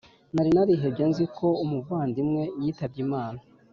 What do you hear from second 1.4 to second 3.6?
umuvandimwe yitabye imana